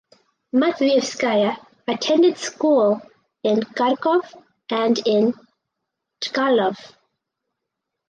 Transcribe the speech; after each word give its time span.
Matviyevskaya 0.55 1.63
attended 1.87 2.39
school 2.39 2.99
in 3.43 3.59
Kharkov 3.59 4.23
and 4.71 4.97
in 5.05 5.35
Chkalov. 6.21 6.79